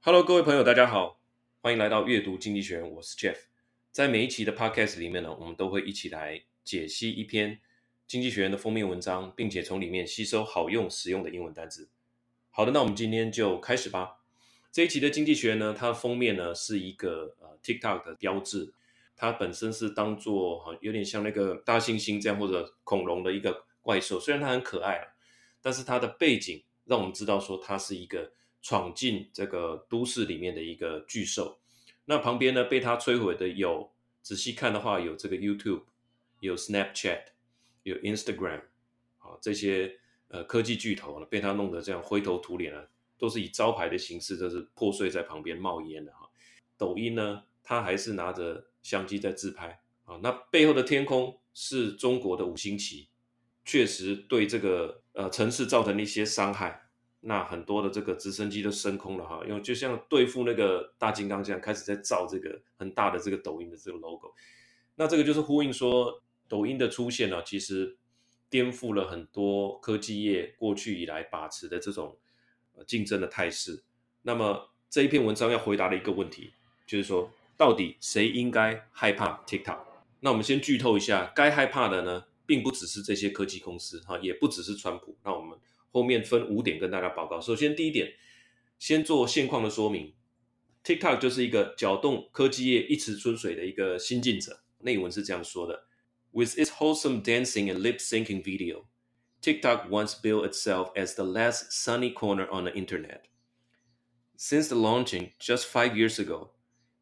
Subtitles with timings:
[0.00, 1.18] Hello，各位朋友，大家好，
[1.60, 3.36] 欢迎来到阅读经济学人，我是 Jeff。
[3.90, 7.60] 在每一期的 Podcast 里面呢，我们都会一起来解析一篇
[8.06, 11.90] 经济学人的封面文章，并且从里面吸收好用实用的英文单词。
[12.50, 14.20] 好的，那我们今天就开始吧。
[14.70, 18.72] 这一期的经济学呢，它的封面呢是一个呃 TikTok 的标志，
[19.16, 25.08] 它本身是当做有点像那个大猩猩这样或者恐龙的一个怪兽，虽然它很可爱，
[25.60, 28.32] 但是它的背景让我们知道说它是一个。
[28.60, 31.58] 闯进这个都市里面的一个巨兽，
[32.04, 33.90] 那旁边呢，被它摧毁的有，
[34.22, 35.82] 仔细看的话有这个 YouTube，
[36.40, 37.22] 有 Snapchat，
[37.84, 38.62] 有 Instagram，
[39.18, 42.84] 啊，这些呃科技巨头呢，被它弄得这样灰头土脸啊，
[43.16, 46.28] 都是以招牌的形式，都是破碎在旁边冒烟的哈。
[46.76, 53.08] 抖音呢，它还是拿着相机在自拍啊，那背后的天空是中国的五星旗，
[53.64, 56.87] 确实对这个呃城市造成了一些伤害。
[57.20, 64.32] 那很多的这个直升机都升空了哈，因为就像对付那个大金刚这样，开始在造这个很大的这个抖音的这个 logo。
[64.94, 67.96] 那这个就是呼应说，抖音的出现呢，其实
[68.48, 72.16] 颠覆了很多科技业过去以来把持的这种
[72.86, 73.82] 竞争的态势。
[74.22, 76.52] 那么这一篇文章要回答的一个问题，
[76.86, 79.80] 就是说，到底谁应该害怕 TikTok？
[80.20, 85.16] 那我们先剧透一下，该害怕的呢，并不只是这些科技公司哈，也不只是川普。
[85.24, 85.58] 那我们。
[85.91, 87.39] 后面分五点跟大家报告。
[87.39, 88.13] 首先，第一点，
[88.79, 90.13] 先做现况的说明。
[90.83, 94.63] TikTok 就是一个搅动科技业一池春水的一个新进者。
[94.79, 95.87] 内文是这样说的：
[96.31, 98.85] With its wholesome dancing and lip syncing video,
[99.41, 103.21] TikTok once billed itself as the last sunny corner on the internet.
[104.35, 106.49] Since the launching just five years ago,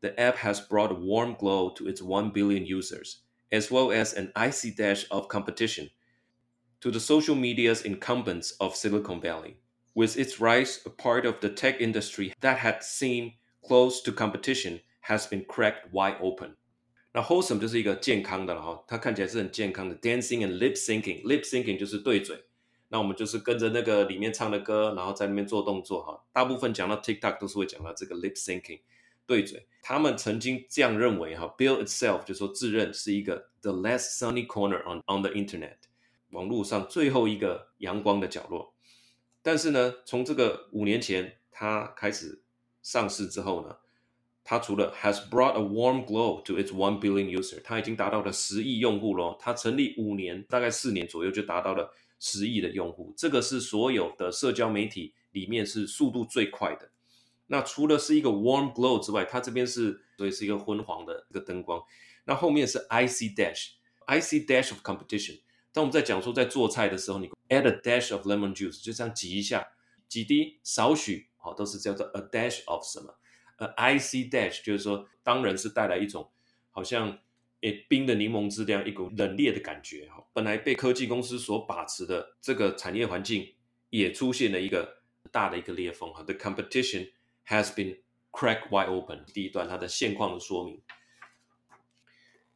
[0.02, 4.14] the app has brought a warm glow to its one billion users, as well as
[4.14, 5.90] an icy dash of competition.
[6.82, 9.58] To the social media's incumbents of Silicon Valley,
[9.94, 14.82] with its rise, a part of the tech industry that had seemed close to competition
[15.02, 16.56] has been cracked wide open.
[17.14, 19.96] 那 wholesome 就是一个健康的了哈，它看起来是很健康的。
[19.98, 22.46] Dancing and lip syncing，lip syncing 就是对嘴。
[22.88, 26.24] 那我们就是跟着那个里面唱的歌，然后在那边做动作哈。
[26.34, 28.80] 大部分讲到 TikTok 都是会讲到这个 lip syncing，
[29.28, 29.68] 对嘴。
[29.84, 35.78] 他们曾经这样认为哈，Bill itself 就说自认是一个 the last sunny corner on on the internet。
[36.31, 38.75] 网络上最后一个阳光的角落，
[39.43, 42.43] 但是呢，从这个五年前它开始
[42.83, 43.77] 上市之后呢，
[44.45, 49.37] 它除了 has brought a warm glow to its one billion user，它已经达到了十亿用户咯。
[49.41, 56.91] 它成立五年，大概四年左右就达到了十亿的用户，这个是所有的社交媒体里面是速度最快的。
[57.47, 61.81] 那除了是一个 warm glow 之外，它这边是所以是一个昏黄的一个灯光，
[62.25, 63.71] 那后面是 ic dash
[64.09, 65.41] ic dash of competition。
[65.77, 69.69] 当我们在讲说，在做菜的时候，你 add a dash of lemon juice，就这样挤一下，
[70.09, 73.15] 几滴少许，好，都是叫做 a dash of 什么
[73.59, 76.31] ？a，I C dash，就是说，当然是带来一种
[76.71, 77.19] 好像
[77.61, 80.09] 诶冰的柠檬汁这样一股冷冽的感觉。
[80.09, 83.53] 哈，本来被科技公司所把持的这个产业环境，
[83.91, 86.11] 也出现了一个大的一个裂缝。
[86.15, 87.11] 哈，the competition
[87.49, 87.99] has been
[88.33, 89.27] cracked wide open。
[89.27, 90.81] 第一段它的现况的说明。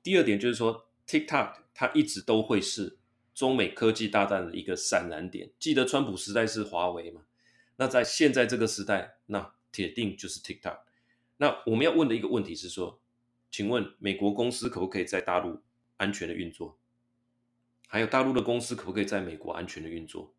[0.02, 2.96] 第二点就是说，TikTok 它一直都会是。
[3.40, 7.22] 中美科技大战的一个闪燃点，记得川普时代是华为嘛？
[7.76, 10.80] 那在现在这个时代，那铁定就是 TikTok。
[11.38, 13.00] 那我们要问的一个问题是说，
[13.50, 15.62] 请问美国公司可不可以在大陆
[15.96, 16.78] 安全的运作？
[17.88, 20.34] 还有大陆的公司可不可以在美国安全的运作？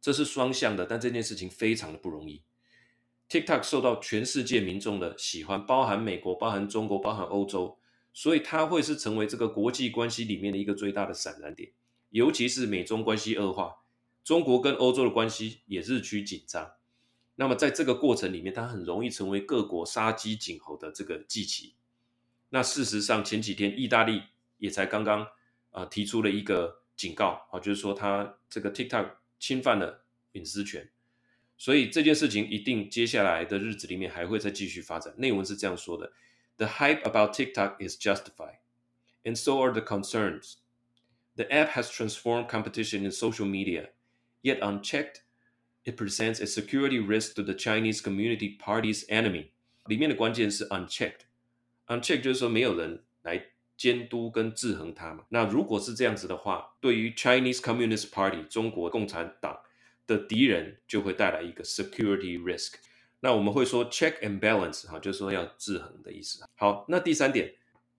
[0.00, 2.42] 这是双向的，但这件事情非常的不容易。
[3.28, 7.78] TikTok 受到全世界民众的喜欢，包含美国、包含中国、包含欧洲，
[8.12, 11.70] 所以它会是成为这个国际关系里面的一个最大的闪燃点。
[12.14, 13.78] 尤其是美中关系恶化，
[14.22, 16.74] 中国跟欧洲的关系也日趋紧张。
[17.34, 21.74] 那么在这个过程里面，它很容易成为各国杀鸡儆猴的这个祭旗。
[22.50, 24.22] 那事实上，前几天意大利
[24.58, 25.22] 也才刚刚
[25.72, 29.10] 啊、呃、提出了一个警告啊，就是说它这个 TikTok
[29.40, 30.04] 侵犯了
[30.34, 30.88] 隐私权。
[31.58, 35.12] 所以这件事情一定接下来的日子里面还会再继续发展。
[35.16, 36.12] 内文是这样说的
[36.58, 38.58] ：The hype about TikTok is justified,
[39.24, 40.58] and so are the concerns.
[41.35, 43.89] The app has transformed competition in social media,
[44.41, 45.21] yet unchecked,
[45.85, 49.51] it presents a security risk to the Chinese Communist Party's enemy.
[49.85, 53.41] 里面的关键是 unchecked。unchecked 就是说没有人来
[53.77, 55.23] 监督跟制衡它嘛。
[55.29, 59.59] 那如果是这样子的话，对于 Chinese Communist Party 中国共产党
[60.05, 62.73] 的敌人就会带来一个 security risk。
[63.21, 66.43] 那我们会说 check and balance 哈，就是说要制衡的意思。
[66.55, 67.53] 好，那第三点。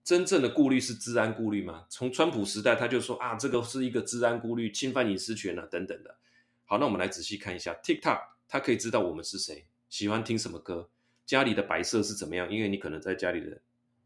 [0.06, 1.88] 真正的顾虑是治安顾虑吗？
[1.90, 6.16] 从川普时代他就说啊，这个是一个治安顾虑，侵犯隐私权啊等等的。
[6.64, 10.88] 好，那我们来仔细看一下 TikTok，它可以知道我们是谁，喜欢听什么歌，
[11.26, 13.60] 家里的摆设是怎么样，因为你可能在家里的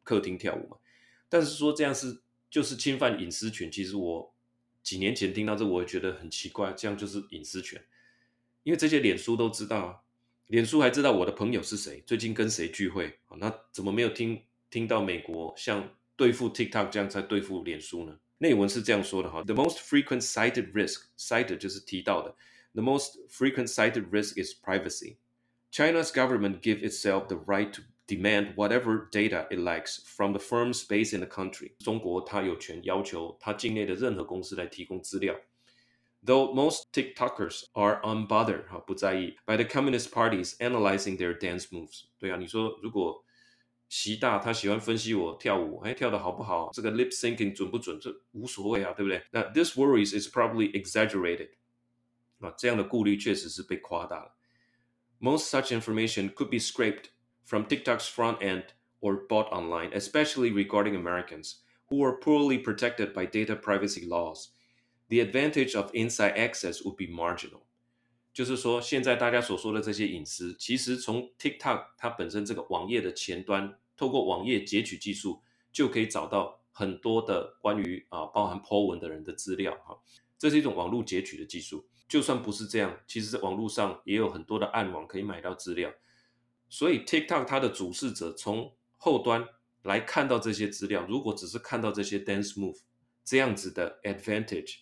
[0.03, 0.77] 客厅跳舞嘛。
[1.27, 4.33] 但是说这样是就是侵犯隐私权，其实我
[4.81, 7.83] 几年前听到这，我也觉得很奇怪，这样就是隐私权，
[8.63, 9.99] 因为这些脸书都知道啊，
[10.47, 18.18] 脸书还知道我的朋友是谁，最近跟谁聚会，那怎么没有听听到美国像对付 TikTok 这样在对付脸书呢？
[18.38, 22.34] 内文是这样说的哈，The most frequent cited risk cited 就是提到的，
[22.74, 25.16] The most frequent cited risk is privacy.
[25.70, 30.84] China's government give itself the right to demand whatever data it likes from the firms
[30.86, 31.72] based in the country.
[31.78, 35.34] 中国它有权要求它境内的任何公司来提供资料。
[36.26, 42.04] Though most TikTokers are unbothered 哈不在意 by the Communist parties analyzing their dance moves。
[42.18, 43.24] 对啊，你说如果
[43.88, 49.22] 习大他喜欢分析我跳舞，哎跳得好不好，这个 lip syncing 准不准，这无所谓啊，对不对？
[49.30, 51.50] 那 this worries is probably exaggerated。
[52.40, 54.34] 啊，这样的顾虑确实是被夸大了。
[55.20, 57.10] Most such information could be scraped
[57.44, 58.64] from TikTok's front end
[59.00, 64.48] or bought online, especially regarding Americans who are poorly protected by data privacy laws.
[65.08, 67.66] The advantage of inside access would be marginal.
[68.33, 75.41] 就是说，现在大家所说的这些隐私，其实从 TikTok 它本身这个网页的前端，透过网页截取技术，
[75.71, 79.99] 就可以找到很多的关于啊包含 po 文的人的资料哈。
[80.37, 81.85] 这是一种网络截取的技术。
[82.07, 85.93] 就算不是这样，其实网络上也有很多的暗网可以买到资料，
[86.69, 89.47] 所以 TikTok 它的主事者从后端
[89.83, 92.79] 来看到这些资料，如果只是看到这些 dance move
[93.23, 94.77] 这样子的 advantage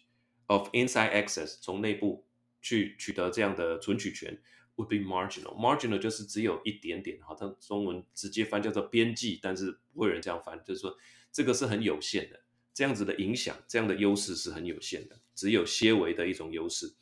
[0.45, 2.26] of inside access，从内部
[2.61, 4.37] 去取得这样的存取权
[4.75, 5.55] ，would be marginal。
[5.55, 10.95] marginal 就是只有一点点，好像中文直接翻叫做边际，但是不会有人这样翻，就是说
[11.31, 12.39] 这个是很有限的，
[12.73, 16.93] 这样子的影响，这样的优势是很有限的，只有些微的一种优势。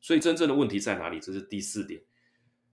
[0.00, 1.18] 所以真正的问题在哪里？
[1.18, 2.02] 这是第四点。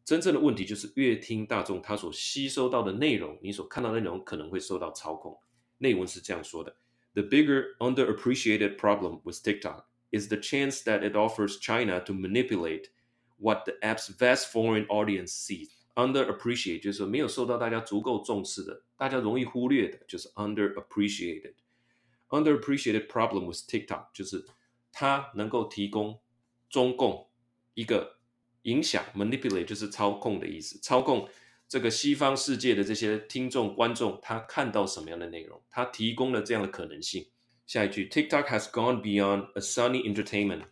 [0.04, 5.40] 真正的问题就是越听大众他所吸收到的内容，你所看到的内容可能会受到操控。
[5.78, 6.76] 内文是这样说的
[7.14, 12.91] ：The bigger underappreciated problem with TikTok is the chance that it offers China to manipulate
[13.39, 15.71] what the app's vast foreign audience sees.
[15.95, 24.45] Underappreciate 就是说没有受到大家足够重视的，大家容易忽略的，就是 underappreciated。Underappreciated problem with TikTok 就是
[24.93, 26.21] 它能够提供。
[26.69, 27.29] 中共
[27.75, 28.19] 一个
[28.63, 31.29] 影响 manipulate 就是操控的意思，操控
[31.69, 37.29] 这个西方世界的这些听众观众，他看到什么样的内容，他提供了这样的可能性。
[37.71, 40.65] 下一句，TikTok has gone beyond a sunny entertainment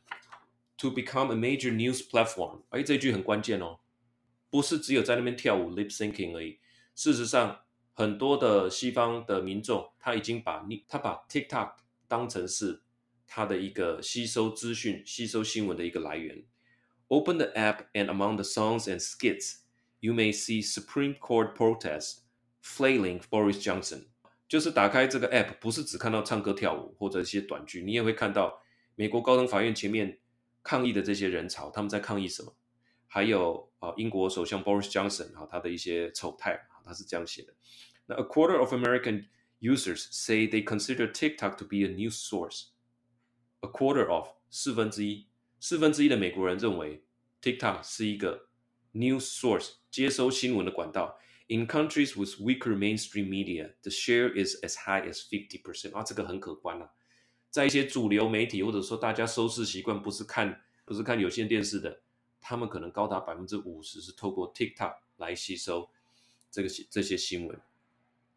[0.78, 2.62] to become a major news platform。
[2.70, 3.80] 哎，这句很关键哦，
[4.50, 6.60] 不是只有在那边跳舞 lip syncing 而已。
[6.94, 7.60] 事实上，
[7.92, 11.74] 很多的西方的民众，他已经把你他把 TikTok
[12.08, 12.82] 当成是。
[13.26, 16.44] 它的一个吸收资讯、吸收新闻的一个来源。
[17.08, 19.60] Open the app and among the songs and skits,
[20.00, 22.18] you may see Supreme Court protest
[22.62, 24.08] flailing Boris Johnson。
[24.49, 28.61] 就是打开这个 app，不是只看到唱歌跳舞或者一些短剧，你也会看到
[28.95, 30.19] 美国高等法院前面
[30.63, 32.55] 抗议的这些人潮，他们在抗议什么？
[33.05, 37.53] 还有啊，英国首相 Boris Johnson 啊，他的一些丑态，他是这样写的。
[38.07, 39.27] 那 A quarter of American
[39.59, 42.69] users say they consider TikTok to be a news source。
[43.61, 45.27] A quarter of 四分之一，
[45.59, 47.03] 四分之一的美国人认为
[47.39, 48.47] TikTok 是一个
[48.93, 51.19] news source 接收新闻的管道。
[51.51, 55.95] In countries with weaker mainstream media, the share is as high as fifty percent。
[55.95, 56.91] 啊，这个很可观啊。
[57.49, 62.01] 在一些主流媒体或者说大家收视习惯不是看不是看有线电视的，
[62.39, 65.89] 他们可能高达百分之五十是透过 TikTok 来吸收
[66.51, 67.59] 这个这些新闻。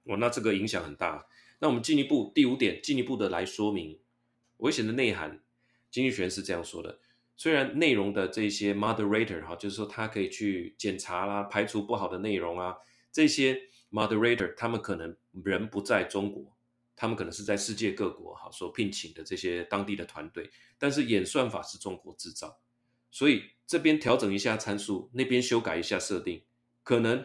[0.04, 1.26] 哦，那这个影响很大。
[1.58, 3.98] 那我们进一步第五点，进一步的来说明。
[4.56, 5.38] 危险的内涵，
[5.90, 6.98] 经济学人是这样说的：
[7.36, 12.74] 虽然内容的这些 moderator 哈，就是说他可以去检查啦，排除不好的内容啊，
[13.12, 15.14] 这些 moderator 他们可能
[15.44, 16.56] 人不在中国，
[16.96, 22.58] 他们可能是在世界各国哈所聘请的这些当地的团队，但是演算法是中国制造，
[23.10, 26.42] 所以这边调整一下参数，那边修改一下设定，
[26.82, 27.24] 可能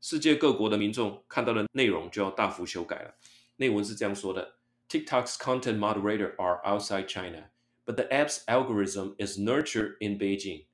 [0.00, 3.14] 世界各国的民众看到的内容就要大幅修改了。
[3.56, 4.56] 内文是这样说的。
[4.88, 7.50] TikTok's content moderator are outside China,
[7.86, 10.66] but the app's algorithm is nurtured in Beijing.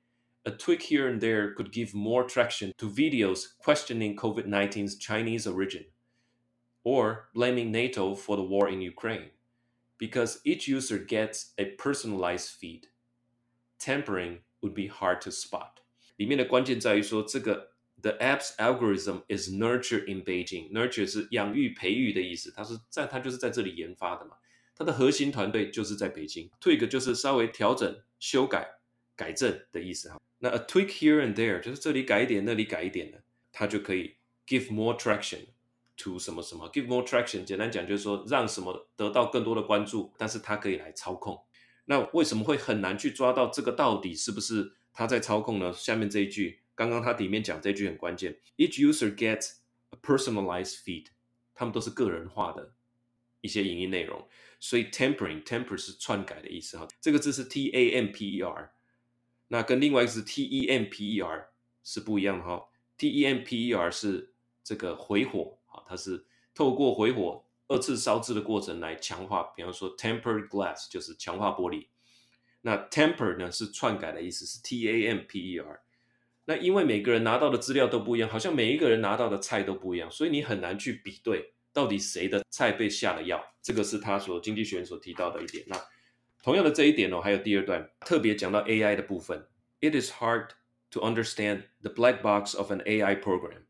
[0.45, 5.85] A tweak here and there could give more traction to videos questioning COVID-19's Chinese origin
[6.83, 9.31] or blaming NATO for the war in Ukraine,
[9.97, 12.87] because each user gets a personalized feed.
[13.79, 15.81] Tampering would be hard to spot.
[16.17, 17.71] 里面的关键在于说这个。
[18.01, 20.71] The app's algorithm is nurtured in Beijing.
[20.71, 24.35] Nurture 是养育、培育的意思，它是在它就是在这里研发的嘛。
[24.75, 26.51] 它的核心团队就是在北京。
[26.61, 28.69] Tweak 就是稍微调整、修改、
[29.20, 30.18] 改正的意思哈。
[30.38, 33.22] 那 a tweak here and there 就是这里改一点，那里改一点的，
[33.52, 35.40] 它就可以 give more traction
[35.98, 41.38] to 什么什么，give more traction，简单讲就是说让什么得到更多的关注，但是它可以来操控。
[41.84, 45.72] 那为什么会很难去抓到这个到底是不是他在操控呢？
[45.72, 49.56] 下面这一句，刚刚他里面讲这句很关键，each user gets
[49.90, 51.06] a personalized feed，
[51.54, 52.72] 他们都是个人化的
[53.42, 54.26] 一些影音内容，
[54.58, 58.72] 所以 tempering，temper 是篡改的意思哈，这个字是 T A M P E R，
[59.52, 61.48] 那跟另外一个是 T E M P E R
[61.82, 67.44] 是不一样的哈，T E M P E R 是这个回火啊，它是透过回火。
[67.66, 71.86] 二次烧制的过程来强化，比方说 tempered glass 就是强化玻璃。
[72.62, 75.80] 那 temper 呢是篡改的意思，是 T A M P E R。
[76.46, 83.40] 那因为每个人拿到的资料都不一样，好像每一个人拿到的菜都不一样，所以你很难去比对到底谁的菜被下了药。
[83.62, 85.64] 这个是他所经济学所提到的一点。
[85.68, 85.80] 那
[86.43, 89.47] 同样的这一点哦，还有第二段特别讲到 AI 的部分。
[89.81, 90.49] It is hard
[90.91, 93.63] to understand the black box of an AI program.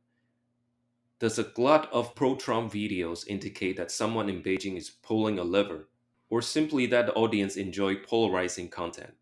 [1.20, 5.88] Does a glut of pro-Trump videos indicate that someone in Beijing is pulling a lever,
[6.30, 9.14] or simply that the audience enjoy polarizing content?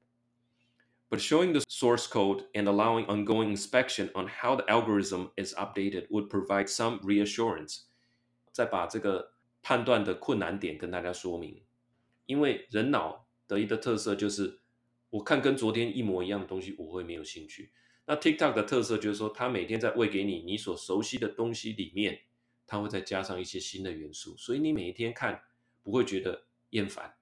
[1.10, 6.08] But showing the source code and allowing ongoing inspection on how the algorithm is updated
[6.10, 7.82] would provide some reassurance.
[8.52, 11.62] 再把这个判断的困难点跟大家说明，
[12.26, 14.61] 因为人脑 的一个特色就是，
[15.11, 17.73] 我看跟昨天一模一样的东西，我会没有兴趣。
[18.07, 22.21] 那 TikTok 的特色就是说，它每天在喂给你你所熟悉的东西里面，
[22.67, 25.43] 它会再加上一些新的元素，所以你每一天看
[25.83, 27.17] 不会觉得厌烦。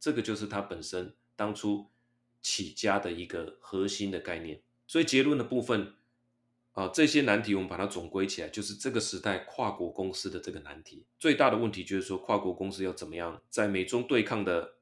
[0.00, 1.86] 这个就是它本身当初
[2.42, 4.62] 起家的一个核心的概念。
[4.86, 5.94] 所以结论的部分
[6.72, 11.06] 啊，这些难题我们把它总归起来，就是这个时代跨国公司的这个难题。
[11.18, 14.75] 最大的问题就是说，跨国公司要怎么样在美中对抗的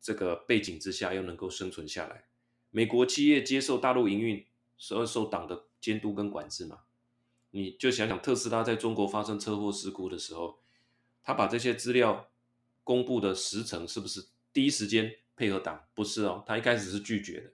[0.00, 2.24] 这个背景之下，又能够生存下来？
[2.70, 4.46] 美国企业接受大陆营运。
[4.82, 6.78] 所以受党的监督跟管制嘛，
[7.50, 10.58] 你就想想特斯拉在中国发生车祸事故的时候，
[11.22, 12.30] 他把这些资料
[12.82, 15.84] 公布的时程是不是第一时间配合党？
[15.92, 17.52] 不是哦，他一开始是拒绝的，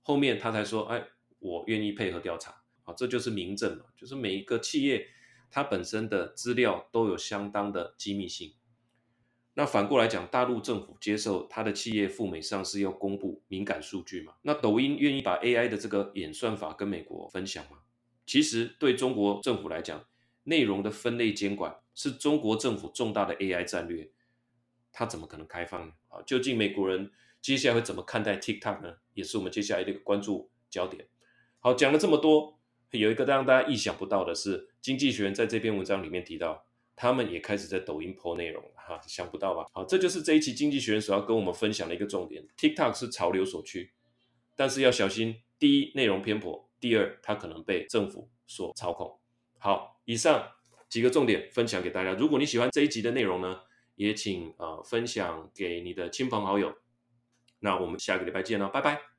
[0.00, 1.06] 后面他才说，哎，
[1.40, 2.62] 我愿意配合调查。
[2.84, 5.06] 啊，这就是明证嘛，就是每一个企业
[5.50, 8.54] 它本身的资料都有相当的机密性。
[9.56, 14.34] 那反过来讲，大陆政府接受他的企业赴美上市要公布敏感数据嘛？
[14.42, 17.78] 那抖音愿意把 AI 的这个演算法跟美国分享吗？
[18.26, 20.04] 其实对中国政府来讲，
[20.42, 24.10] 内容的分类监管是中国政府重大的 AI 战略，
[24.92, 25.92] 它怎么可能开放呢？
[26.08, 28.96] 啊，究竟美国人接下来会怎么看待 TikTok 呢？
[29.12, 31.06] 也是我们接下来的一个关注焦点。
[31.60, 32.58] 好，讲了这么多，
[32.90, 36.66] 有一个让大家意想不到的是，经济学人在这篇文章里面提到。
[36.96, 39.66] 他们也开始在抖音 po 内容了哈，想不到吧？
[39.72, 42.46] 好，这就是这一期经济学人所要跟我们分享的一个重点。
[42.56, 43.90] TikTok 是潮流所趋，
[44.54, 49.18] 但是要小心：第一，内容偏颇；第二，它可能被政府所操控。
[49.58, 50.50] 好，以上
[50.88, 52.12] 几个重点分享给大家。
[52.12, 53.60] 如果你喜欢这一集的内容呢，
[53.96, 56.74] 也请呃分享给你的亲朋好友。
[57.60, 59.04] 那我们下个礼拜见了，拜拜。